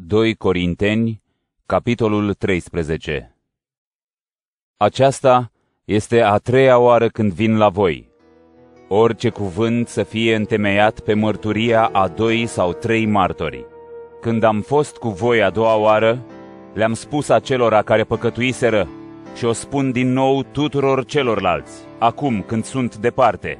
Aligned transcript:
2 0.00 0.34
Corinteni, 0.34 1.22
capitolul 1.66 2.34
13 2.34 3.36
Aceasta 4.76 5.50
este 5.84 6.20
a 6.20 6.36
treia 6.36 6.78
oară 6.78 7.08
când 7.08 7.32
vin 7.32 7.56
la 7.56 7.68
voi. 7.68 8.08
Orice 8.88 9.28
cuvânt 9.28 9.88
să 9.88 10.02
fie 10.02 10.34
întemeiat 10.34 11.00
pe 11.00 11.14
mărturia 11.14 11.84
a 11.84 12.08
doi 12.08 12.46
sau 12.46 12.72
trei 12.72 13.06
martori. 13.06 13.66
Când 14.20 14.42
am 14.42 14.60
fost 14.60 14.96
cu 14.96 15.08
voi 15.08 15.42
a 15.42 15.50
doua 15.50 15.76
oară, 15.76 16.24
le-am 16.74 16.94
spus 16.94 17.28
acelora 17.28 17.82
care 17.82 18.04
păcătuiseră 18.04 18.88
și 19.36 19.44
o 19.44 19.52
spun 19.52 19.92
din 19.92 20.12
nou 20.12 20.42
tuturor 20.42 21.04
celorlalți, 21.04 21.72
acum 21.98 22.42
când 22.42 22.64
sunt 22.64 22.96
departe, 22.96 23.58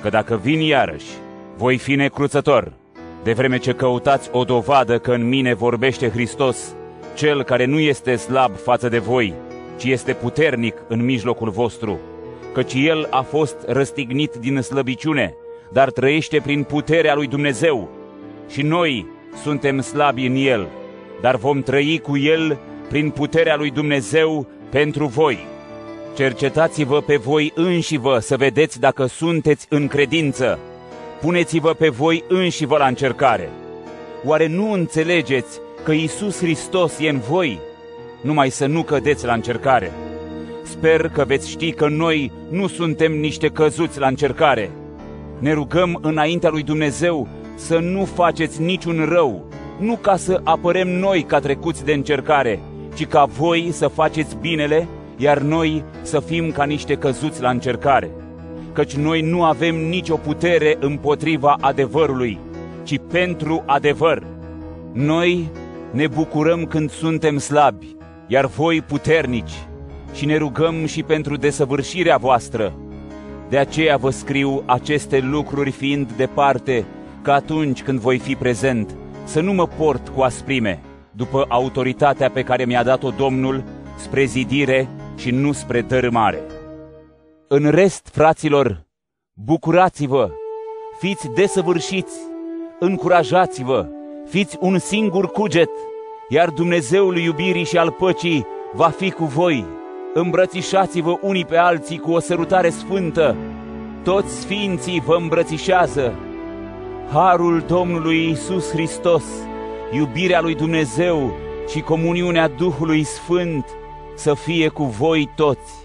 că 0.00 0.08
dacă 0.08 0.36
vin 0.36 0.60
iarăși, 0.60 1.10
voi 1.56 1.78
fi 1.78 1.94
necruțător, 1.94 2.80
de 3.22 3.32
vreme 3.32 3.58
ce 3.58 3.72
căutați 3.72 4.28
o 4.32 4.44
dovadă 4.44 4.98
că 4.98 5.12
în 5.12 5.28
mine 5.28 5.54
vorbește 5.54 6.10
Hristos, 6.10 6.74
cel 7.14 7.42
care 7.42 7.64
nu 7.64 7.78
este 7.78 8.16
slab 8.16 8.56
față 8.56 8.88
de 8.88 8.98
voi, 8.98 9.34
ci 9.76 9.84
este 9.84 10.12
puternic 10.12 10.74
în 10.88 11.04
mijlocul 11.04 11.50
vostru, 11.50 11.98
căci 12.52 12.72
El 12.74 13.08
a 13.10 13.20
fost 13.20 13.56
răstignit 13.66 14.34
din 14.34 14.60
slăbiciune, 14.60 15.34
dar 15.72 15.90
trăiește 15.90 16.40
prin 16.42 16.62
puterea 16.62 17.14
lui 17.14 17.26
Dumnezeu. 17.26 17.88
Și 18.48 18.62
noi 18.62 19.06
suntem 19.42 19.80
slabi 19.80 20.26
în 20.26 20.34
El, 20.36 20.68
dar 21.20 21.36
vom 21.36 21.62
trăi 21.62 21.98
cu 22.02 22.18
El 22.18 22.58
prin 22.88 23.10
puterea 23.10 23.56
lui 23.56 23.70
Dumnezeu 23.70 24.46
pentru 24.70 25.06
voi. 25.06 25.46
Cercetați-vă 26.16 27.00
pe 27.00 27.16
voi 27.16 27.52
înșivă 27.54 28.18
să 28.18 28.36
vedeți 28.36 28.80
dacă 28.80 29.06
sunteți 29.06 29.66
în 29.68 29.86
credință. 29.86 30.58
Puneți-vă 31.22 31.72
pe 31.72 31.88
voi 31.88 32.24
înșivă 32.28 32.76
la 32.76 32.86
încercare. 32.86 33.48
Oare 34.24 34.46
nu 34.46 34.72
înțelegeți 34.72 35.60
că 35.84 35.92
Isus 35.92 36.38
Hristos 36.38 36.98
e 36.98 37.08
în 37.08 37.18
voi? 37.18 37.58
Numai 38.20 38.50
să 38.50 38.66
nu 38.66 38.82
cădeți 38.82 39.26
la 39.26 39.32
încercare. 39.32 39.92
Sper 40.62 41.08
că 41.08 41.24
veți 41.24 41.50
ști 41.50 41.72
că 41.72 41.88
noi 41.88 42.32
nu 42.50 42.66
suntem 42.66 43.12
niște 43.12 43.48
căzuți 43.48 43.98
la 43.98 44.06
încercare. 44.06 44.70
Ne 45.38 45.52
rugăm 45.52 45.98
înaintea 46.02 46.50
lui 46.50 46.62
Dumnezeu 46.62 47.28
să 47.54 47.78
nu 47.78 48.04
faceți 48.04 48.62
niciun 48.62 49.04
rău, 49.08 49.44
nu 49.78 49.96
ca 49.96 50.16
să 50.16 50.40
apărem 50.44 50.88
noi 50.88 51.22
ca 51.22 51.38
trecuți 51.38 51.84
de 51.84 51.92
încercare, 51.92 52.60
ci 52.94 53.06
ca 53.06 53.24
voi 53.24 53.68
să 53.72 53.88
faceți 53.88 54.36
binele, 54.40 54.88
iar 55.16 55.38
noi 55.38 55.84
să 56.02 56.20
fim 56.20 56.50
ca 56.50 56.64
niște 56.64 56.94
căzuți 56.94 57.42
la 57.42 57.50
încercare. 57.50 58.10
Căci 58.72 58.94
noi 58.94 59.20
nu 59.20 59.44
avem 59.44 59.76
nicio 59.76 60.16
putere 60.16 60.76
împotriva 60.80 61.56
adevărului, 61.60 62.38
ci 62.82 62.98
pentru 63.10 63.62
adevăr. 63.66 64.26
Noi 64.92 65.50
ne 65.90 66.06
bucurăm 66.06 66.64
când 66.64 66.90
suntem 66.90 67.38
slabi, 67.38 67.96
iar 68.26 68.46
voi 68.46 68.80
puternici, 68.80 69.66
și 70.14 70.26
ne 70.26 70.36
rugăm 70.36 70.86
și 70.86 71.02
pentru 71.02 71.36
desăvârșirea 71.36 72.16
voastră. 72.16 72.74
De 73.48 73.58
aceea 73.58 73.96
vă 73.96 74.10
scriu 74.10 74.62
aceste 74.66 75.18
lucruri 75.18 75.70
fiind 75.70 76.12
departe, 76.16 76.84
că 77.22 77.30
atunci 77.30 77.82
când 77.82 77.98
voi 77.98 78.18
fi 78.18 78.34
prezent, 78.34 78.94
să 79.24 79.40
nu 79.40 79.52
mă 79.52 79.66
port 79.66 80.08
cu 80.08 80.20
asprime, 80.20 80.80
după 81.10 81.44
autoritatea 81.48 82.30
pe 82.30 82.42
care 82.42 82.64
mi-a 82.64 82.82
dat-o 82.82 83.10
Domnul, 83.10 83.64
spre 83.96 84.24
zidire 84.24 84.88
și 85.16 85.30
nu 85.30 85.52
spre 85.52 85.80
dărâmare. 85.80 86.40
În 87.54 87.70
rest, 87.70 88.08
fraților, 88.12 88.86
bucurați-vă, 89.44 90.30
fiți 90.98 91.28
desăvârșiți, 91.28 92.18
încurajați-vă, 92.78 93.88
fiți 94.28 94.56
un 94.60 94.78
singur 94.78 95.30
cuget, 95.30 95.70
iar 96.28 96.48
Dumnezeul 96.48 97.16
iubirii 97.16 97.64
și 97.64 97.78
al 97.78 97.90
păcii 97.90 98.46
va 98.72 98.88
fi 98.88 99.10
cu 99.10 99.24
voi. 99.24 99.66
Îmbrățișați-vă 100.14 101.18
unii 101.20 101.44
pe 101.44 101.56
alții 101.56 101.98
cu 101.98 102.10
o 102.10 102.18
sărutare 102.18 102.70
sfântă. 102.70 103.36
Toți 104.02 104.40
sfinții 104.40 105.02
vă 105.06 105.16
îmbrățișează. 105.16 106.14
Harul 107.12 107.64
Domnului 107.66 108.30
Isus 108.30 108.70
Hristos, 108.70 109.24
iubirea 109.94 110.40
lui 110.40 110.54
Dumnezeu 110.54 111.32
și 111.68 111.80
comuniunea 111.80 112.48
Duhului 112.48 113.04
Sfânt 113.04 113.66
să 114.14 114.34
fie 114.34 114.68
cu 114.68 114.84
voi 114.84 115.30
toți. 115.36 115.82